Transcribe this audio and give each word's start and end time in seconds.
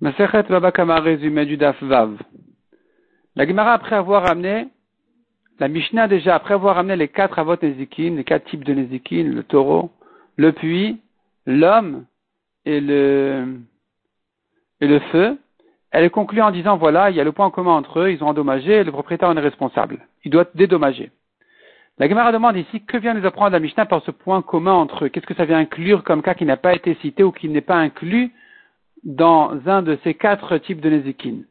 Masechet 0.00 0.44
Babakama 0.44 0.98
résumé 1.00 1.44
du 1.44 1.58
Daf 1.58 1.82
Vav. 1.82 2.16
La 3.36 3.46
Gemara, 3.46 3.74
après 3.74 3.96
avoir 3.96 4.30
amené, 4.30 4.68
la 5.58 5.68
Mishnah 5.68 6.08
déjà, 6.08 6.36
après 6.36 6.54
avoir 6.54 6.78
amené 6.78 6.96
les 6.96 7.08
quatre 7.08 7.38
avot 7.38 7.56
Nezikin, 7.60 8.14
les 8.16 8.24
quatre 8.24 8.46
types 8.46 8.64
de 8.64 8.72
Nezikin, 8.72 9.24
le 9.24 9.42
taureau, 9.42 9.90
le 10.36 10.52
puits, 10.52 11.00
l'homme 11.44 12.06
et 12.64 12.80
le, 12.80 13.58
et 14.80 14.86
le 14.86 15.00
feu, 15.12 15.36
elle 15.90 16.10
conclut 16.10 16.40
en 16.40 16.50
disant 16.50 16.78
voilà, 16.78 17.10
il 17.10 17.16
y 17.16 17.20
a 17.20 17.24
le 17.24 17.32
point 17.32 17.50
commun 17.50 17.72
entre 17.72 18.00
eux, 18.00 18.10
ils 18.10 18.24
ont 18.24 18.28
endommagé, 18.28 18.82
le 18.82 18.92
propriétaire 18.92 19.28
en 19.28 19.36
est 19.36 19.40
responsable. 19.40 20.06
Il 20.24 20.30
doit 20.30 20.46
dédommager. 20.54 21.10
La 21.98 22.08
Gemara 22.08 22.32
demande 22.32 22.56
ici 22.56 22.82
que 22.86 22.96
vient 22.96 23.12
nous 23.12 23.26
apprendre 23.26 23.52
la 23.52 23.60
Mishnah 23.60 23.84
par 23.84 24.02
ce 24.04 24.12
point 24.12 24.40
commun 24.40 24.72
entre 24.72 25.04
eux? 25.04 25.08
Qu'est-ce 25.10 25.26
que 25.26 25.34
ça 25.34 25.44
vient 25.44 25.58
inclure 25.58 26.04
comme 26.04 26.22
cas 26.22 26.32
qui 26.32 26.46
n'a 26.46 26.56
pas 26.56 26.74
été 26.74 26.94
cité 27.02 27.22
ou 27.22 27.32
qui 27.32 27.50
n'est 27.50 27.60
pas 27.60 27.76
inclus 27.76 28.32
dans 29.04 29.52
un 29.66 29.82
de 29.82 29.98
ces 30.04 30.14
quatre 30.14 30.58
types 30.58 30.80
de 30.80 30.90
Nezikin. 30.90 31.42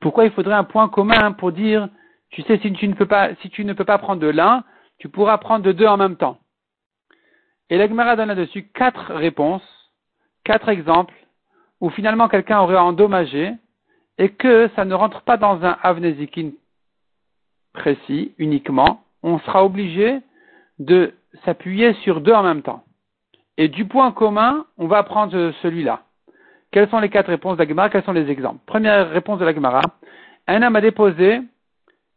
Pourquoi 0.00 0.24
il 0.24 0.30
faudrait 0.32 0.54
un 0.54 0.64
point 0.64 0.88
commun 0.88 1.32
pour 1.32 1.52
dire, 1.52 1.88
tu 2.30 2.42
sais, 2.42 2.58
si 2.58 2.72
tu 2.72 2.88
ne 2.88 2.94
peux 2.94 3.06
pas, 3.06 3.34
si 3.42 3.50
tu 3.50 3.64
ne 3.64 3.72
peux 3.72 3.84
pas 3.84 3.98
prendre 3.98 4.20
de 4.20 4.28
l'un, 4.28 4.64
tu 4.98 5.08
pourras 5.08 5.38
prendre 5.38 5.64
de 5.64 5.72
deux 5.72 5.86
en 5.86 5.96
même 5.96 6.16
temps. 6.16 6.38
Et 7.68 7.78
l'Agmara 7.78 8.16
donne 8.16 8.28
là-dessus 8.28 8.64
quatre 8.74 9.14
réponses, 9.14 9.62
quatre 10.44 10.68
exemples, 10.68 11.14
où 11.80 11.90
finalement 11.90 12.28
quelqu'un 12.28 12.60
aurait 12.60 12.76
endommagé 12.76 13.52
et 14.18 14.30
que 14.30 14.68
ça 14.76 14.84
ne 14.84 14.94
rentre 14.94 15.22
pas 15.22 15.36
dans 15.36 15.64
un 15.64 15.78
Avnezikin 15.82 16.50
précis 17.72 18.34
uniquement, 18.38 19.04
on 19.22 19.38
sera 19.40 19.64
obligé 19.64 20.20
de 20.78 21.14
s'appuyer 21.44 21.94
sur 22.02 22.20
deux 22.20 22.32
en 22.32 22.42
même 22.42 22.62
temps. 22.62 22.84
Et 23.56 23.68
du 23.68 23.86
point 23.86 24.12
commun, 24.12 24.66
on 24.78 24.86
va 24.86 25.02
prendre 25.02 25.52
celui-là. 25.62 26.02
Quelles 26.72 26.88
sont 26.88 27.00
les 27.00 27.08
quatre 27.08 27.28
réponses 27.28 27.56
de 27.56 27.64
la 27.64 27.88
Quels 27.88 28.04
sont 28.04 28.12
les 28.12 28.30
exemples? 28.30 28.60
Première 28.66 29.10
réponse 29.10 29.40
de 29.40 29.44
la. 29.44 29.80
Un 30.46 30.62
homme 30.62 30.76
a 30.76 30.80
déposé 30.80 31.40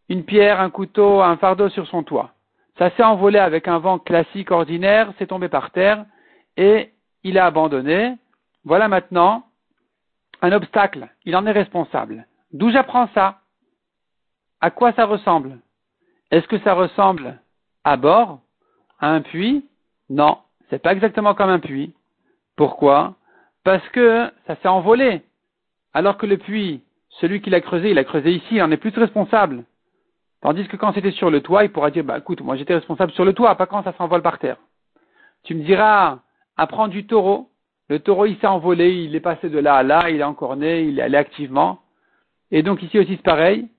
une 0.09 0.23
pierre, 0.23 0.61
un 0.61 0.69
couteau, 0.69 1.21
un 1.21 1.37
fardeau 1.37 1.69
sur 1.69 1.87
son 1.87 2.03
toit. 2.03 2.31
Ça 2.77 2.89
s'est 2.91 3.03
envolé 3.03 3.39
avec 3.39 3.67
un 3.67 3.79
vent 3.79 3.99
classique 3.99 4.51
ordinaire, 4.51 5.13
c'est 5.17 5.27
tombé 5.27 5.47
par 5.47 5.71
terre 5.71 6.05
et 6.57 6.91
il 7.23 7.37
a 7.37 7.45
abandonné. 7.45 8.15
Voilà 8.63 8.87
maintenant 8.87 9.43
un 10.41 10.51
obstacle. 10.51 11.07
Il 11.25 11.35
en 11.35 11.45
est 11.45 11.51
responsable. 11.51 12.27
D'où 12.51 12.69
j'apprends 12.69 13.07
ça? 13.13 13.39
À 14.61 14.71
quoi 14.71 14.93
ça 14.93 15.05
ressemble? 15.05 15.59
Est-ce 16.31 16.47
que 16.47 16.59
ça 16.59 16.73
ressemble 16.73 17.39
à 17.83 17.97
bord 17.97 18.39
À 18.99 19.09
un 19.09 19.21
puits? 19.21 19.65
Non, 20.09 20.37
c'est 20.69 20.81
pas 20.81 20.93
exactement 20.93 21.33
comme 21.33 21.49
un 21.49 21.59
puits. 21.59 21.93
Pourquoi? 22.55 23.15
Parce 23.63 23.87
que 23.89 24.29
ça 24.47 24.55
s'est 24.57 24.67
envolé. 24.67 25.21
Alors 25.93 26.17
que 26.17 26.25
le 26.25 26.37
puits, 26.37 26.81
celui 27.21 27.41
qui 27.41 27.49
l'a 27.49 27.61
creusé, 27.61 27.91
il 27.91 27.97
a 27.97 28.03
creusé 28.03 28.31
ici, 28.31 28.55
il 28.55 28.63
en 28.63 28.71
est 28.71 28.77
plus 28.77 28.93
responsable. 28.97 29.63
Tandis 30.41 30.67
que 30.67 30.75
quand 30.75 30.93
c'était 30.93 31.11
sur 31.11 31.29
le 31.29 31.41
toit, 31.41 31.63
il 31.63 31.71
pourra 31.71 31.91
dire, 31.91 32.03
bah 32.03 32.17
écoute, 32.17 32.41
moi 32.41 32.55
j'étais 32.57 32.75
responsable 32.75 33.11
sur 33.13 33.23
le 33.23 33.33
toit, 33.33 33.55
pas 33.55 33.65
quand 33.65 33.83
ça 33.83 33.93
s'envole 33.93 34.21
par 34.21 34.39
terre. 34.39 34.57
Tu 35.43 35.55
me 35.55 35.63
diras, 35.63 36.19
apprends 36.57 36.87
du 36.87 37.05
taureau. 37.05 37.49
Le 37.89 37.99
taureau, 37.99 38.25
il 38.25 38.37
s'est 38.37 38.47
envolé, 38.47 39.03
il 39.03 39.15
est 39.15 39.19
passé 39.19 39.49
de 39.49 39.59
là 39.59 39.75
à 39.75 39.83
là, 39.83 40.09
il 40.09 40.19
est 40.19 40.23
encore 40.23 40.55
né, 40.55 40.83
il 40.83 40.99
est 40.99 41.03
allé 41.03 41.17
activement. 41.17 41.81
Et 42.51 42.63
donc 42.63 42.81
ici 42.81 42.99
aussi 42.99 43.15
c'est 43.15 43.23
pareil. 43.23 43.69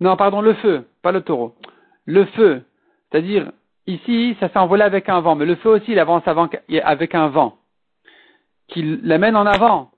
Non, 0.00 0.16
pardon, 0.16 0.40
le 0.40 0.54
feu, 0.54 0.88
pas 1.02 1.12
le 1.12 1.20
taureau. 1.20 1.54
Le 2.06 2.24
feu, 2.24 2.64
c'est-à-dire 3.10 3.52
Ici, 3.86 4.36
ça 4.38 4.48
s'est 4.48 4.58
envolé 4.58 4.82
avec 4.82 5.08
un 5.08 5.20
vent, 5.20 5.34
mais 5.34 5.44
le 5.44 5.56
feu 5.56 5.70
aussi, 5.70 5.92
il 5.92 5.98
avance 5.98 6.22
avec 6.26 7.14
un 7.14 7.28
vent, 7.28 7.58
qui 8.68 8.82
l'amène 9.02 9.36
en 9.36 9.46
avant. 9.46 9.90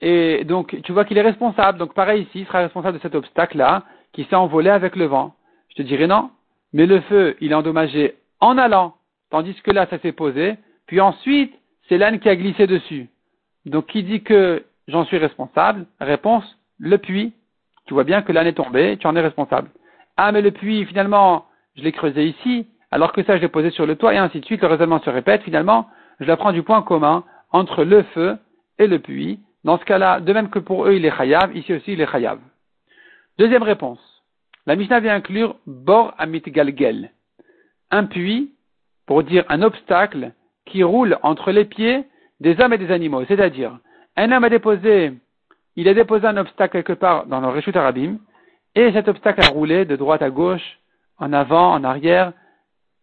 Et 0.00 0.44
donc, 0.44 0.80
tu 0.82 0.92
vois 0.92 1.04
qu'il 1.04 1.18
est 1.18 1.22
responsable. 1.22 1.78
Donc, 1.78 1.94
pareil 1.94 2.22
ici, 2.22 2.40
il 2.40 2.46
sera 2.46 2.60
responsable 2.60 2.98
de 2.98 3.02
cet 3.02 3.14
obstacle-là, 3.14 3.84
qui 4.12 4.24
s'est 4.24 4.36
envolé 4.36 4.70
avec 4.70 4.96
le 4.96 5.04
vent. 5.04 5.34
Je 5.68 5.76
te 5.76 5.82
dirais 5.82 6.06
non, 6.06 6.30
mais 6.72 6.86
le 6.86 7.00
feu, 7.02 7.36
il 7.40 7.52
est 7.52 7.54
endommagé 7.54 8.16
en 8.40 8.58
allant, 8.58 8.94
tandis 9.30 9.54
que 9.62 9.70
là, 9.70 9.86
ça 9.88 9.98
s'est 10.00 10.12
posé, 10.12 10.56
puis 10.86 11.00
ensuite, 11.00 11.54
c'est 11.88 11.98
l'âne 11.98 12.18
qui 12.18 12.28
a 12.28 12.36
glissé 12.36 12.66
dessus. 12.66 13.08
Donc, 13.66 13.86
qui 13.86 14.02
dit 14.02 14.22
que 14.22 14.64
j'en 14.88 15.04
suis 15.04 15.18
responsable? 15.18 15.86
Réponse, 16.00 16.44
le 16.78 16.98
puits. 16.98 17.32
Tu 17.86 17.94
vois 17.94 18.04
bien 18.04 18.22
que 18.22 18.32
l'âne 18.32 18.46
est 18.46 18.54
tombé, 18.54 18.96
tu 18.96 19.06
en 19.06 19.16
es 19.16 19.20
responsable. 19.20 19.70
Ah, 20.16 20.32
mais 20.32 20.42
le 20.42 20.50
puits, 20.50 20.84
finalement, 20.86 21.46
je 21.76 21.82
l'ai 21.82 21.92
creusé 21.92 22.26
ici, 22.26 22.66
alors 22.92 23.12
que 23.12 23.24
ça 23.24 23.36
je 23.36 23.42
l'ai 23.42 23.48
posé 23.48 23.70
sur 23.70 23.86
le 23.86 23.96
toit, 23.96 24.14
et 24.14 24.18
ainsi 24.18 24.38
de 24.38 24.44
suite, 24.44 24.60
le 24.60 24.68
raisonnement 24.68 25.00
se 25.00 25.10
répète, 25.10 25.42
finalement, 25.42 25.88
je 26.20 26.26
la 26.26 26.36
prends 26.36 26.52
du 26.52 26.62
point 26.62 26.82
commun 26.82 27.24
entre 27.50 27.84
le 27.84 28.02
feu 28.14 28.36
et 28.78 28.86
le 28.86 28.98
puits. 28.98 29.40
Dans 29.64 29.78
ce 29.78 29.84
cas-là, 29.84 30.20
de 30.20 30.32
même 30.32 30.50
que 30.50 30.58
pour 30.58 30.86
eux 30.86 30.94
il 30.94 31.04
est 31.06 31.16
chayav, 31.16 31.56
ici 31.56 31.72
aussi 31.72 31.94
il 31.94 32.00
est 32.00 32.10
chayav. 32.10 32.38
Deuxième 33.38 33.62
réponse. 33.62 34.00
La 34.66 34.76
Mishnah 34.76 35.00
vient 35.00 35.14
inclure 35.14 35.56
bor 35.66 36.14
amit 36.18 36.42
galgel. 36.42 37.10
Un 37.90 38.04
puits, 38.04 38.52
pour 39.06 39.22
dire 39.22 39.44
un 39.48 39.62
obstacle, 39.62 40.32
qui 40.66 40.82
roule 40.82 41.18
entre 41.22 41.50
les 41.50 41.64
pieds 41.64 42.04
des 42.40 42.60
hommes 42.60 42.74
et 42.74 42.78
des 42.78 42.90
animaux. 42.90 43.24
C'est-à-dire, 43.26 43.78
un 44.16 44.30
homme 44.32 44.44
a 44.44 44.50
déposé, 44.50 45.12
il 45.76 45.88
a 45.88 45.94
déposé 45.94 46.26
un 46.26 46.36
obstacle 46.36 46.82
quelque 46.82 46.92
part 46.92 47.26
dans 47.26 47.40
le 47.40 47.48
Reshut 47.48 47.74
Arabim, 47.74 48.18
et 48.74 48.92
cet 48.92 49.08
obstacle 49.08 49.42
a 49.42 49.48
roulé 49.48 49.86
de 49.86 49.96
droite 49.96 50.22
à 50.22 50.30
gauche, 50.30 50.78
en 51.18 51.32
avant, 51.32 51.72
en 51.72 51.84
arrière, 51.84 52.32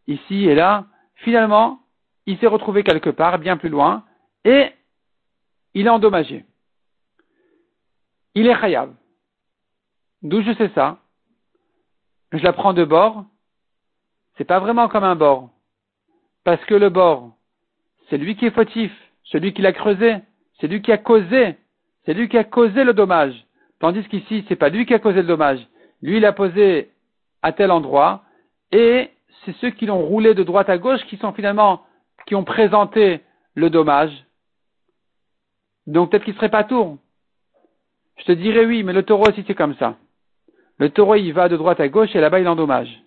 ici 0.10 0.46
et 0.46 0.56
là, 0.56 0.86
finalement, 1.16 1.80
il 2.26 2.38
s'est 2.40 2.48
retrouvé 2.48 2.84
quelque 2.84 3.10
part, 3.10 3.40
bien 3.40 3.58
plus 3.58 3.70
loin, 3.70 4.04
et 4.44 4.72
il 5.74 5.86
est 5.86 5.90
endommagé. 5.90 6.46
Il 8.36 8.48
est 8.48 8.60
chayav. 8.60 8.94
D'où 10.22 10.42
je 10.42 10.54
sais 10.54 10.70
ça 10.76 10.98
Je 12.32 12.44
la 12.44 12.54
prends 12.54 12.74
de 12.74 12.84
bord. 12.84 13.26
C'est 14.38 14.44
pas 14.44 14.60
vraiment 14.60 14.88
comme 14.88 15.04
un 15.04 15.16
bord. 15.16 15.50
Parce 16.44 16.64
que 16.66 16.76
le 16.76 16.90
bord, 16.90 17.32
c'est 18.10 18.18
lui 18.18 18.36
qui 18.36 18.46
est 18.46 18.52
fautif, 18.52 18.92
celui 19.24 19.54
qui 19.54 19.62
l'a 19.62 19.74
creusé, 19.74 20.18
c'est 20.60 20.68
lui 20.68 20.82
qui 20.82 20.92
a 20.92 20.98
causé, 20.98 21.56
c'est 22.06 22.14
lui 22.14 22.30
qui 22.30 22.38
a 22.38 22.44
causé 22.44 22.84
le 22.84 22.94
dommage. 22.94 23.46
Tandis 23.80 24.04
qu'ici, 24.08 24.46
c'est 24.48 24.56
pas 24.56 24.70
lui 24.70 24.86
qui 24.86 24.94
a 24.94 25.00
causé 25.00 25.22
le 25.22 25.28
dommage. 25.28 25.66
Lui, 26.02 26.18
il 26.18 26.26
a 26.26 26.34
posé 26.34 26.92
à 27.42 27.52
tel 27.52 27.72
endroit, 27.72 28.24
et 28.72 29.10
c'est 29.46 29.56
ceux 29.58 29.70
qui 29.70 29.86
l'ont 29.86 30.06
roulé 30.06 30.34
de 30.34 30.44
droite 30.44 30.70
à 30.70 30.78
gauche 30.78 31.04
qui 31.08 31.18
sont 31.18 31.34
finalement, 31.34 31.84
qui 32.26 32.36
ont 32.36 32.44
présenté 32.44 33.22
le 33.56 33.70
dommage. 33.70 34.12
Donc 35.88 36.12
peut-être 36.12 36.26
qu'il 36.26 36.36
serait 36.36 36.50
pas 36.50 36.64
tour. 36.64 36.98
Je 38.18 38.26
te 38.26 38.32
dirais 38.32 38.66
oui, 38.66 38.84
mais 38.84 38.94
le 38.94 39.04
taureau 39.04 39.30
aussi 39.30 39.44
c'est 39.48 39.56
comme 39.56 39.76
ça. 39.76 39.98
Le 40.78 40.90
taureau 40.90 41.16
il 41.16 41.32
va 41.32 41.50
de 41.50 41.58
droite 41.58 41.80
à 41.80 41.88
gauche 41.88 42.16
et 42.16 42.22
là-bas 42.22 42.40
il 42.40 42.48
endommage. 42.48 43.04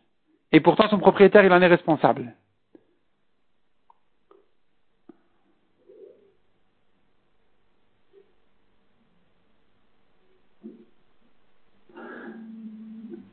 Et 0.53 0.61
pourtant 0.61 0.89
son 0.89 0.99
propriétaire 0.99 1.45
il 1.45 1.53
en 1.53 1.63
est 1.63 1.67
responsable. 1.67 2.35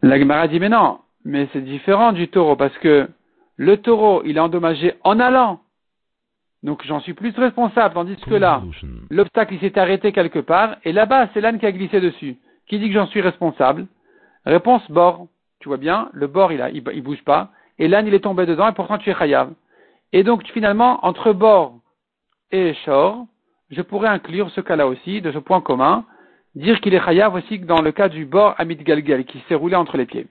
La 0.01 0.17
Gemara 0.17 0.47
dit 0.47 0.59
mais 0.59 0.69
non, 0.69 0.99
mais 1.29 1.47
c'est 1.53 1.61
différent 1.61 2.11
du 2.11 2.27
taureau 2.27 2.55
parce 2.55 2.75
que 2.79 3.07
le 3.55 3.77
taureau, 3.77 4.23
il 4.25 4.37
est 4.37 4.39
endommagé 4.39 4.95
en 5.03 5.19
allant. 5.19 5.59
Donc 6.63 6.83
j'en 6.85 6.99
suis 6.99 7.13
plus 7.13 7.33
responsable, 7.37 7.93
tandis 7.93 8.15
que 8.17 8.33
là, 8.33 8.63
l'obstacle 9.11 9.53
il 9.53 9.59
s'est 9.59 9.77
arrêté 9.77 10.11
quelque 10.11 10.39
part, 10.39 10.77
et 10.83 10.91
là-bas 10.91 11.29
c'est 11.33 11.39
l'âne 11.39 11.59
qui 11.59 11.67
a 11.67 11.71
glissé 11.71 12.01
dessus. 12.01 12.37
Qui 12.67 12.79
dit 12.79 12.87
que 12.87 12.95
j'en 12.95 13.05
suis 13.07 13.21
responsable 13.21 13.85
Réponse 14.45 14.89
bord. 14.89 15.27
Tu 15.59 15.67
vois 15.67 15.77
bien, 15.77 16.09
le 16.13 16.27
bord 16.27 16.51
il, 16.51 16.61
a, 16.61 16.69
il, 16.71 16.81
bouge 17.03 17.23
pas, 17.23 17.51
et 17.77 17.87
l'âne 17.87 18.07
il 18.07 18.13
est 18.13 18.21
tombé 18.21 18.45
dedans, 18.45 18.67
et 18.67 18.73
pourtant 18.73 18.97
tu 18.97 19.09
es 19.09 19.13
chayav. 19.13 19.51
Et 20.13 20.23
donc 20.23 20.43
finalement, 20.47 21.05
entre 21.05 21.31
bord 21.31 21.75
et 22.51 22.73
shor, 22.85 23.25
je 23.69 23.81
pourrais 23.81 24.09
inclure 24.09 24.49
ce 24.49 24.61
cas-là 24.61 24.87
aussi, 24.87 25.21
de 25.21 25.31
ce 25.31 25.37
point 25.37 25.61
commun, 25.61 26.05
dire 26.55 26.81
qu'il 26.81 26.95
est 26.95 27.05
chayav 27.05 27.35
aussi 27.35 27.59
dans 27.59 27.81
le 27.81 27.91
cas 27.91 28.09
du 28.09 28.25
bord 28.25 28.55
Amit 28.57 28.77
Galgal, 28.77 29.25
qui 29.25 29.39
s'est 29.47 29.55
roulé 29.55 29.75
entre 29.75 29.95
les 29.95 30.07
pieds. 30.07 30.27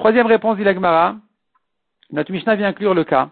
Troisième 0.00 0.28
réponse 0.28 0.56
d'Ilagmara, 0.56 1.16
notre 2.10 2.32
Mishnah 2.32 2.56
vient 2.56 2.68
inclure 2.68 2.94
le 2.94 3.04
cas 3.04 3.28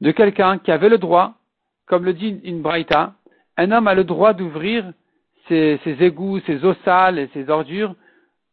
de 0.00 0.12
quelqu'un 0.12 0.56
qui 0.56 0.72
avait 0.72 0.88
le 0.88 0.96
droit, 0.96 1.34
comme 1.84 2.06
le 2.06 2.14
dit 2.14 2.40
une 2.42 2.62
braïta, 2.62 3.12
un 3.58 3.70
homme 3.70 3.86
a 3.86 3.92
le 3.92 4.02
droit 4.02 4.32
d'ouvrir 4.32 4.92
ses, 5.46 5.78
égouts, 5.84 6.40
ses 6.46 6.64
eaux 6.64 6.74
sales 6.86 7.18
et 7.18 7.28
ses 7.34 7.50
ordures 7.50 7.94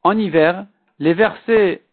en 0.04 0.18
hiver, 0.18 0.66
les 1.00 1.14
verser 1.14 1.84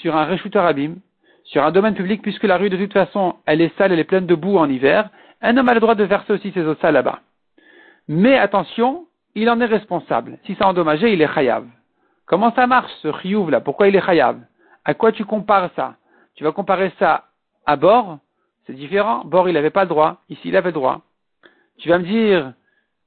sur 0.00 0.16
un 0.16 0.24
réchuteur 0.24 0.64
abîme, 0.64 0.96
sur 1.44 1.62
un 1.62 1.70
domaine 1.70 1.94
public, 1.94 2.20
puisque 2.20 2.42
la 2.42 2.56
rue 2.56 2.68
de 2.68 2.76
toute 2.76 2.92
façon 2.92 3.36
elle 3.46 3.60
est 3.60 3.72
sale, 3.78 3.92
elle 3.92 4.00
est 4.00 4.04
pleine 4.04 4.26
de 4.26 4.34
boue 4.34 4.58
en 4.58 4.68
hiver, 4.68 5.08
un 5.40 5.56
homme 5.56 5.68
a 5.68 5.74
le 5.74 5.80
droit 5.80 5.94
de 5.94 6.02
verser 6.02 6.32
aussi 6.32 6.50
ses 6.50 6.66
eaux 6.66 6.74
sales 6.82 6.94
là-bas. 6.94 7.20
Mais 8.08 8.36
attention, 8.38 9.06
il 9.36 9.48
en 9.48 9.60
est 9.60 9.66
responsable. 9.66 10.40
Si 10.46 10.56
c'est 10.56 10.64
endommagé, 10.64 11.12
il 11.12 11.22
est 11.22 11.32
chayav. 11.32 11.64
Comment 12.26 12.52
ça 12.56 12.66
marche 12.66 12.90
ce 13.02 13.12
chiyuv 13.20 13.50
là 13.50 13.60
Pourquoi 13.60 13.86
il 13.86 13.94
est 13.94 14.04
chayav? 14.04 14.40
À 14.84 14.94
quoi 14.94 15.12
tu 15.12 15.24
compares 15.24 15.70
ça 15.76 15.96
Tu 16.34 16.44
vas 16.44 16.52
comparer 16.52 16.92
ça 16.98 17.24
à 17.66 17.76
bord, 17.76 18.18
c'est 18.66 18.74
différent. 18.74 19.24
Bord, 19.24 19.48
il 19.48 19.54
n'avait 19.54 19.70
pas 19.70 19.84
le 19.84 19.88
droit. 19.88 20.18
Ici, 20.28 20.48
il 20.48 20.56
avait 20.56 20.70
le 20.70 20.74
droit. 20.74 21.02
Tu 21.78 21.88
vas 21.88 21.98
me 21.98 22.04
dire, 22.04 22.52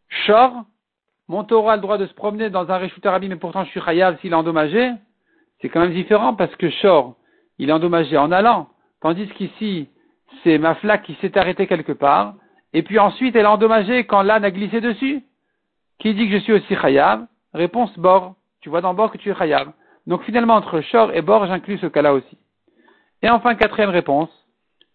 Shor, 0.10 0.64
mon 1.28 1.44
taureau 1.44 1.70
a 1.70 1.76
le 1.76 1.82
droit 1.82 1.98
de 1.98 2.06
se 2.06 2.14
promener 2.14 2.50
dans 2.50 2.70
un 2.70 2.78
Réchut 2.78 3.02
Arabi, 3.04 3.30
mais 3.30 3.36
pourtant 3.36 3.64
je 3.64 3.70
suis 3.70 3.82
Chayav 3.82 4.20
s'il 4.20 4.32
est 4.32 4.36
endommagé. 4.36 4.92
C'est 5.60 5.70
quand 5.70 5.80
même 5.80 5.94
différent 5.94 6.36
parce 6.36 6.56
que 6.56 6.70
Shor, 6.70 7.16
il 7.58 7.70
est 7.70 7.74
endommagé 7.74 8.18
en 8.18 8.32
allant, 8.32 8.68
tandis 9.02 9.28
qu'ici, 9.30 9.90
c'est 10.44 10.58
ma 10.58 10.76
flaque 10.76 11.04
qui 11.04 11.16
s'est 11.22 11.38
arrêtée 11.38 11.68
quelque 11.68 11.94
part, 11.94 12.36
et 12.74 12.84
puis 12.84 13.00
ensuite 13.00 13.36
elle 13.36 13.46
est 13.46 13.48
endommagée 13.48 14.04
quand 14.06 14.22
l'âne 14.22 14.44
a 14.44 14.52
glissé 14.52 14.82
dessus. 14.82 15.24
Qui 16.00 16.14
dit 16.14 16.28
que 16.28 16.38
je 16.38 16.44
suis 16.44 16.54
aussi 16.54 16.76
Chayav? 16.76 17.26
Réponse 17.54 17.98
Bor. 17.98 18.36
Tu 18.60 18.70
vois 18.70 18.82
dans 18.82 18.94
Bor 18.94 19.12
que 19.12 19.18
tu 19.18 19.30
es 19.30 19.36
Chayav. 19.36 19.72
Donc 20.08 20.24
finalement, 20.24 20.56
entre 20.56 20.82
Shor 20.82 21.14
et 21.14 21.22
Bor, 21.22 21.46
j'inclus 21.48 21.80
ce 21.80 21.88
cas-là 21.88 22.14
aussi. 22.14 22.38
Et 23.22 23.30
enfin, 23.30 23.56
quatrième 23.56 23.90
réponse. 23.90 24.30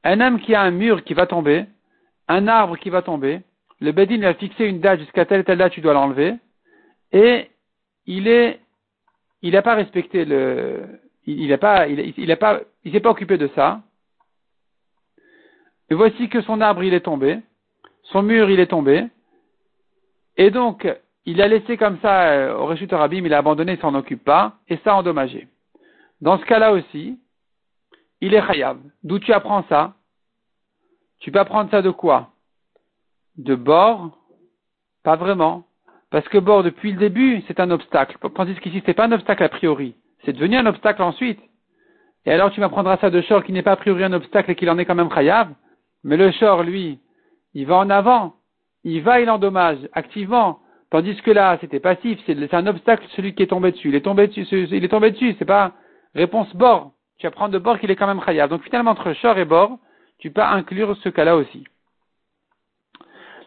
Un 0.05 0.21
homme 0.21 0.41
qui 0.41 0.55
a 0.55 0.63
un 0.63 0.71
mur 0.71 1.05
qui 1.05 1.15
va 1.15 1.27
tomber, 1.27 1.67
un 2.29 2.47
arbre 2.49 2.79
qui 2.79 2.91
va 2.91 3.03
tomber, 3.03 3.43
le 3.81 3.93
Bedin 3.93 4.23
a 4.23 4.35
fixé 4.35 4.65
une 4.67 4.81
date 4.81 5.01
jusqu'à 5.01 5.25
telle 5.25 5.45
telle 5.45 5.59
date, 5.59 5.73
tu 5.73 5.81
dois 5.81 5.95
l'enlever, 5.95 6.37
et 7.13 7.51
il 8.07 8.29
est, 8.29 8.61
il 9.43 9.53
n'a 9.53 9.63
pas 9.63 9.75
respecté 9.75 10.25
le, 10.25 11.01
il 11.27 11.49
n'a 11.49 11.59
pas, 11.59 11.89
il, 11.89 12.15
il 12.17 12.37
pas, 12.37 12.61
il 12.85 12.93
s'est 12.93 13.01
pas 13.01 13.11
occupé 13.11 13.37
de 13.37 13.51
ça. 13.55 13.83
Et 15.91 15.95
voici 15.95 16.29
que 16.29 16.41
son 16.43 16.61
arbre 16.61 16.85
il 16.85 16.95
est 16.95 17.01
tombé, 17.01 17.41
son 18.05 18.23
mur 18.23 18.49
il 18.49 18.61
est 18.61 18.69
tombé, 18.69 19.07
et 20.37 20.51
donc 20.51 20.87
il 21.27 21.41
a 21.43 21.49
laissé 21.49 21.77
comme 21.77 21.99
ça 22.01 22.31
euh, 22.31 22.57
au 22.57 22.67
Réchut 22.67 22.89
Rabim, 22.91 23.25
il 23.25 23.35
a 23.35 23.39
abandonné, 23.39 23.73
il 23.73 23.81
s'en 23.81 23.95
occupe 23.95 24.25
pas, 24.25 24.55
et 24.69 24.79
ça 24.79 24.93
a 24.93 24.97
endommagé. 24.97 25.49
Dans 26.21 26.39
ce 26.39 26.45
cas-là 26.45 26.73
aussi, 26.73 27.19
il 28.21 28.35
est 28.35 28.47
chayav. 28.47 28.79
D'où 29.03 29.19
tu 29.19 29.33
apprends 29.33 29.65
ça? 29.69 29.95
Tu 31.21 31.31
peux 31.31 31.39
apprendre 31.39 31.71
ça 31.71 31.83
de 31.83 31.91
quoi? 31.91 32.31
De 33.37 33.55
bord? 33.55 34.11
Pas 35.03 35.17
vraiment. 35.17 35.65
Parce 36.11 36.27
que 36.29 36.39
bord, 36.39 36.63
depuis 36.63 36.93
le 36.93 36.99
début, 36.99 37.43
c'est 37.47 37.61
un 37.61 37.71
obstacle. 37.71 38.17
Tandis 38.35 38.55
qu'ici, 38.57 38.83
c'est 38.85 38.95
pas 38.95 39.07
un 39.07 39.13
obstacle 39.13 39.45
a 39.45 39.49
priori. 39.49 39.95
C'est 40.25 40.33
devenu 40.33 40.57
un 40.57 40.67
obstacle 40.67 41.03
ensuite. 41.03 41.41
Et 42.27 42.33
alors, 42.33 42.51
tu 42.51 42.61
m'apprendras 42.61 42.99
ça 42.99 43.11
de 43.11 43.21
Shor 43.23 43.45
qui 43.45 43.53
n'est 43.53 43.63
pas 43.63 43.73
a 43.73 43.77
priori 43.77 44.05
un 44.05 44.13
obstacle 44.13 44.51
et 44.51 44.55
qu'il 44.55 44.69
en 44.69 44.79
est 44.79 44.85
quand 44.85 44.95
même 44.95 45.13
chayav. 45.13 45.49
Mais 46.05 46.17
le 46.17 46.31
Shor, 46.33 46.63
lui, 46.65 46.99
il 47.55 47.67
va 47.67 47.77
en 47.77 47.89
avant. 47.89 48.35
Il 48.85 49.03
va, 49.03 49.21
il 49.21 49.31
endommage 49.31 49.79
activement. 49.93 50.61
Tandis 50.91 51.17
que 51.23 51.31
là, 51.31 51.57
c'était 51.61 51.81
passif. 51.81 52.19
C'est 52.27 52.55
un 52.55 52.67
obstacle, 52.67 53.07
celui 53.17 53.35
qui 53.35 53.43
est 53.45 53.49
tombé 53.49 53.73
dessus. 53.73 53.89
Il 53.89 53.95
est 53.95 54.01
tombé 54.01 54.27
dessus, 54.27 54.47
il 54.51 54.85
est 54.85 54.89
tombé 54.89 55.13
dessus. 55.13 55.37
C'est 55.39 55.45
pas 55.45 55.73
réponse 56.15 56.55
bord 56.57 56.93
tu 57.21 57.27
apprends 57.27 57.51
de 57.51 57.59
bord 57.59 57.79
qu'il 57.79 57.91
est 57.91 57.97
quand 57.97 58.07
même 58.07 58.23
chayav. 58.25 58.49
Donc 58.49 58.63
finalement, 58.63 58.93
entre 58.93 59.13
shor 59.13 59.39
et 59.39 59.45
bord, 59.45 59.79
tu 60.19 60.31
peux 60.31 60.41
inclure 60.41 60.97
ce 60.97 61.11
cas-là 61.11 61.37
aussi. 61.37 61.65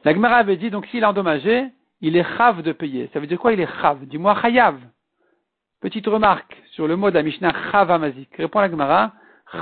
La 0.06 0.14
Gemara 0.14 0.38
avait 0.38 0.58
dit, 0.58 0.70
donc 0.70 0.86
s'il 0.88 1.02
est 1.02 1.06
endommagé, 1.06 1.66
il 2.00 2.16
est 2.16 2.38
chav 2.38 2.62
de 2.62 2.72
payer. 2.72 3.10
Ça 3.14 3.20
veut 3.20 3.26
dire 3.26 3.40
quoi 3.40 3.52
il 3.52 3.60
est 3.60 3.82
chav 3.82 4.06
Dis-moi 4.06 4.40
chayav. 4.42 4.78
Petite 5.82 6.06
remarque 6.06 6.56
sur 6.72 6.88
le 6.88 6.96
mot 6.96 7.10
de 7.10 7.16
la 7.16 7.24
Mishnah 7.24 7.52
chav 7.72 7.90
amazik. 7.90 8.30
Répond 8.38 8.60
la 8.60 8.70
Gemara, 8.70 9.12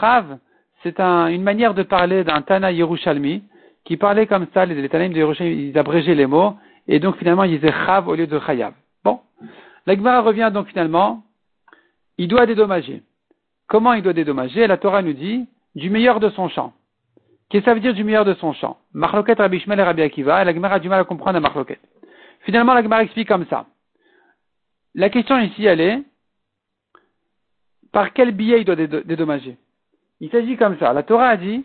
chav, 0.02 0.40
c'est 0.84 1.00
une 1.00 1.44
manière 1.44 1.74
de 1.74 1.84
parler 1.84 2.26
d'un 2.26 2.42
Tana 2.42 2.72
Yerushalmi 2.72 3.44
qui 3.86 3.96
parlait 3.96 4.28
comme 4.28 4.48
ça, 4.54 4.66
les, 4.66 4.76
les 4.76 4.90
de 4.90 5.18
Yerushalmi, 5.18 5.70
ils 5.70 5.78
abrégeaient 5.78 6.16
les 6.16 6.28
mots, 6.28 6.56
et 6.92 7.00
donc 7.00 7.16
finalement 7.18 7.46
ils 7.46 7.58
disaient 7.58 7.74
chav 7.86 8.08
au 8.08 8.16
lieu 8.16 8.28
de 8.28 8.40
chayav. 8.40 8.74
Bon. 9.04 9.22
La 9.86 9.96
Gemara 9.96 10.22
revient 10.22 10.52
donc 10.54 10.68
finalement, 10.68 11.24
il 12.18 12.28
doit 12.28 12.46
dédommager. 12.46 13.02
Comment 13.68 13.94
il 13.94 14.04
doit 14.04 14.14
dédommager? 14.14 14.68
La 14.68 14.78
Torah 14.78 15.02
nous 15.02 15.14
dit 15.14 15.48
du 15.74 15.90
meilleur 15.90 16.20
de 16.20 16.30
son 16.30 16.50
champ. 16.50 16.74
Qu'est-ce 17.50 17.64
que 17.64 17.70
ça 17.72 17.74
veut 17.74 17.80
dire 17.80 17.94
du 17.94 18.04
meilleur 18.04 18.26
de 18.26 18.34
son 18.36 18.52
champ? 18.54 18.78
Marloket 18.94 19.36
Rabbi 19.36 19.60
Shmuel 19.62 19.80
et 19.80 19.84
Rabbi 19.84 20.02
Akiva, 20.02 20.42
et 20.42 20.46
la 20.46 20.54
Gemara 20.54 20.76
a 20.76 20.80
du 20.80 20.90
mal 20.90 21.00
à 21.00 21.06
comprendre 21.06 21.34
la 21.34 21.40
Marloket. 21.40 21.80
Finalement, 22.42 22.74
la 22.74 22.84
Gemara 22.84 23.04
explique 23.04 23.28
comme 23.28 23.46
ça. 23.48 23.66
La 24.94 25.10
question 25.10 25.40
ici, 25.40 25.66
elle 25.66 25.80
est, 25.80 26.04
par 27.94 28.12
quel 28.12 28.32
billet 28.32 28.60
il 28.60 28.66
doit 28.66 28.76
dédommager? 28.76 29.58
Il 30.20 30.30
s'agit 30.30 30.58
comme 30.58 30.78
ça. 30.78 30.92
La 30.92 31.04
Torah 31.04 31.30
a 31.30 31.38
dit, 31.38 31.64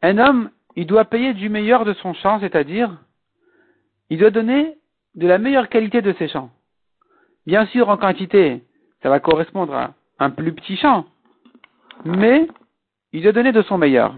un 0.00 0.18
homme, 0.18 0.50
il 0.76 0.86
doit 0.86 1.04
payer 1.04 1.34
du 1.34 1.48
meilleur 1.48 1.84
de 1.84 1.92
son 1.94 2.14
champ, 2.14 2.40
c'est-à-dire, 2.40 2.90
il 4.10 4.18
doit 4.18 4.30
donner 4.30 4.76
de 5.14 5.26
la 5.26 5.38
meilleure 5.38 5.68
qualité 5.68 6.02
de 6.02 6.12
ses 6.14 6.28
champs. 6.28 6.50
Bien 7.46 7.66
sûr, 7.66 7.88
en 7.88 7.96
quantité, 7.96 8.62
ça 9.02 9.10
va 9.10 9.20
correspondre 9.20 9.74
à 9.74 9.94
un 10.18 10.30
plus 10.30 10.52
petit 10.52 10.76
champ. 10.76 11.06
Mais 12.04 12.46
il 13.12 13.22
doit 13.22 13.32
donner 13.32 13.52
de 13.52 13.62
son 13.62 13.78
meilleur. 13.78 14.14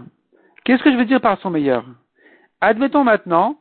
Qu'est-ce 0.63 0.83
que 0.83 0.91
je 0.91 0.97
veux 0.97 1.05
dire 1.05 1.21
par 1.21 1.39
son 1.41 1.49
meilleur? 1.49 1.85
Admettons 2.61 3.03
maintenant 3.03 3.57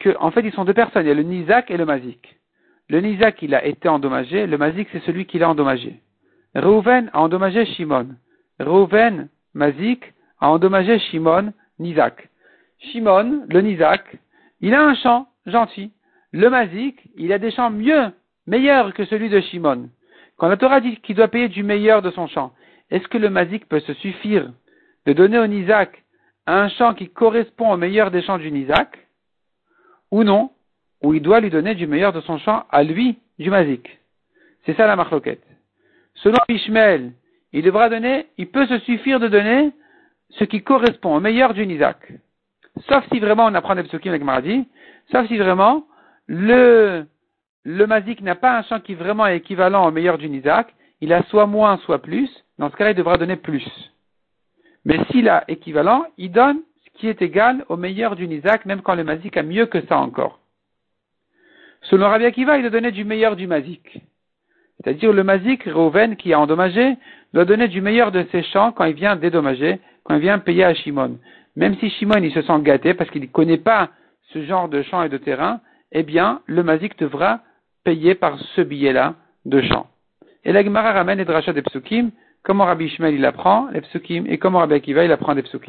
que, 0.00 0.16
en 0.20 0.30
fait, 0.30 0.42
ils 0.42 0.52
sont 0.52 0.64
deux 0.64 0.74
personnes. 0.74 1.04
Il 1.04 1.08
y 1.08 1.12
a 1.12 1.14
le 1.14 1.22
Nizak 1.22 1.70
et 1.70 1.76
le 1.76 1.84
Mazik. 1.84 2.38
Le 2.88 3.00
Nizak, 3.00 3.42
il 3.42 3.54
a 3.54 3.64
été 3.64 3.88
endommagé. 3.88 4.46
Le 4.46 4.58
Mazik, 4.58 4.88
c'est 4.92 5.02
celui 5.04 5.26
qui 5.26 5.38
l'a 5.38 5.50
endommagé. 5.50 6.00
Reuven 6.54 7.10
a 7.12 7.20
endommagé 7.20 7.64
Shimon. 7.66 8.08
Reuven, 8.58 9.28
Mazik, 9.54 10.12
a 10.40 10.50
endommagé 10.50 10.98
Shimon, 10.98 11.52
Nizak. 11.78 12.28
Shimon, 12.78 13.44
le 13.48 13.60
Nizak, 13.60 14.18
il 14.60 14.74
a 14.74 14.82
un 14.82 14.94
champ 14.94 15.28
gentil. 15.46 15.92
Le 16.32 16.50
Mazik, 16.50 17.00
il 17.16 17.32
a 17.32 17.38
des 17.38 17.50
champs 17.50 17.70
mieux, 17.70 18.12
meilleurs 18.46 18.92
que 18.92 19.04
celui 19.04 19.28
de 19.28 19.40
Shimon. 19.40 19.88
Quand 20.36 20.48
la 20.48 20.56
Torah 20.56 20.80
dit 20.80 20.96
qu'il 20.98 21.16
doit 21.16 21.28
payer 21.28 21.48
du 21.48 21.62
meilleur 21.62 22.02
de 22.02 22.10
son 22.10 22.26
champ, 22.26 22.52
est-ce 22.90 23.08
que 23.08 23.18
le 23.18 23.28
mazik 23.28 23.68
peut 23.68 23.80
se 23.80 23.92
suffire 23.94 24.50
de 25.06 25.12
donner 25.12 25.38
au 25.38 25.46
Nizak 25.46 26.04
un 26.46 26.68
champ 26.68 26.94
qui 26.94 27.08
correspond 27.08 27.72
au 27.72 27.76
meilleur 27.76 28.10
des 28.10 28.22
champs 28.22 28.38
du 28.38 28.50
Nizak? 28.50 29.06
Ou 30.10 30.22
non 30.22 30.50
Ou 31.02 31.14
il 31.14 31.22
doit 31.22 31.40
lui 31.40 31.50
donner 31.50 31.74
du 31.74 31.86
meilleur 31.86 32.12
de 32.12 32.20
son 32.20 32.38
champ 32.38 32.64
à 32.70 32.82
lui, 32.82 33.18
du 33.38 33.50
mazik 33.50 33.98
C'est 34.64 34.76
ça 34.76 34.86
la 34.86 34.96
marloquette. 34.96 35.44
Selon 36.14 36.38
Ishmael, 36.48 37.12
il 37.52 37.62
devra 37.62 37.88
donner, 37.88 38.26
il 38.38 38.48
peut 38.48 38.66
se 38.66 38.78
suffire 38.80 39.20
de 39.20 39.28
donner 39.28 39.72
ce 40.30 40.44
qui 40.44 40.62
correspond 40.62 41.16
au 41.16 41.20
meilleur 41.20 41.54
du 41.54 41.66
Nizak. 41.66 42.12
Sauf 42.88 43.04
si 43.12 43.18
vraiment 43.18 43.46
on 43.46 43.54
apprend 43.54 43.74
des 43.74 43.82
psukim 43.82 44.10
avec 44.10 44.22
Maradi, 44.22 44.66
sauf 45.10 45.26
si 45.26 45.36
vraiment 45.38 45.86
le 46.26 47.06
le 47.64 47.86
mazik 47.86 48.22
n'a 48.22 48.34
pas 48.34 48.56
un 48.56 48.62
champ 48.62 48.80
qui 48.80 48.94
vraiment 48.94 49.26
est 49.26 49.36
équivalent 49.36 49.86
au 49.86 49.90
meilleur 49.90 50.16
du 50.16 50.28
Nizak, 50.30 50.74
il 51.00 51.12
a 51.12 51.22
soit 51.24 51.46
moins, 51.46 51.76
soit 51.78 52.00
plus, 52.00 52.30
dans 52.58 52.70
ce 52.70 52.76
cas-là, 52.76 52.92
il 52.92 52.96
devra 52.96 53.18
donner 53.18 53.36
plus. 53.36 53.66
Mais 54.84 54.98
s'il 55.10 55.28
a 55.28 55.44
équivalent, 55.48 56.06
il 56.16 56.32
donne 56.32 56.60
ce 56.84 56.98
qui 56.98 57.08
est 57.08 57.20
égal 57.20 57.64
au 57.68 57.76
meilleur 57.76 58.16
du 58.16 58.26
Nizak, 58.26 58.64
même 58.64 58.80
quand 58.80 58.94
le 58.94 59.04
mazik 59.04 59.36
a 59.36 59.42
mieux 59.42 59.66
que 59.66 59.84
ça 59.86 59.98
encore. 59.98 60.40
Selon 61.82 62.08
Rabbi 62.08 62.24
Akiva, 62.24 62.56
il 62.56 62.62
doit 62.62 62.70
donner 62.70 62.90
du 62.90 63.04
meilleur 63.04 63.36
du 63.36 63.46
mazik. 63.46 64.00
C'est-à-dire 64.76 65.12
le 65.12 65.24
mazik, 65.24 65.64
Reuven, 65.64 66.16
qui 66.16 66.32
a 66.32 66.40
endommagé, 66.40 66.96
doit 67.34 67.44
donner 67.44 67.68
du 67.68 67.80
meilleur 67.80 68.12
de 68.12 68.26
ses 68.32 68.42
champs 68.44 68.72
quand 68.72 68.84
il 68.84 68.94
vient 68.94 69.16
dédommager, 69.16 69.80
quand 70.04 70.14
il 70.14 70.20
vient 70.20 70.38
payer 70.38 70.64
à 70.64 70.74
Shimon. 70.74 71.18
Même 71.56 71.76
si 71.76 71.90
Shimon, 71.90 72.22
il 72.22 72.32
se 72.32 72.42
sent 72.42 72.60
gâté 72.62 72.94
parce 72.94 73.10
qu'il 73.10 73.22
ne 73.22 73.26
connaît 73.26 73.58
pas 73.58 73.90
ce 74.32 74.44
genre 74.44 74.68
de 74.68 74.82
champ 74.82 75.02
et 75.02 75.08
de 75.08 75.18
terrain, 75.18 75.60
eh 75.92 76.02
bien, 76.02 76.40
le 76.46 76.62
mazik 76.62 76.98
devra 76.98 77.40
payé 77.84 78.14
par 78.14 78.38
ce 78.54 78.60
billet-là 78.60 79.14
de 79.44 79.62
champ. 79.62 79.86
Et 80.44 80.52
la 80.52 80.62
Gemara 80.62 80.92
ramène 80.92 81.18
les 81.18 81.24
drachas 81.24 81.52
des 81.52 81.62
psukim, 81.62 82.10
comment 82.42 82.64
Rabbi 82.64 82.86
Ishmael 82.86 83.14
il 83.14 83.24
apprend 83.24 83.68
les 83.72 83.80
psukim, 83.80 84.26
et 84.26 84.38
comment 84.38 84.58
Rabbi 84.60 84.74
Akiva 84.74 85.04
il 85.04 85.12
apprend 85.12 85.34
des 85.34 85.42
psukim. 85.42 85.66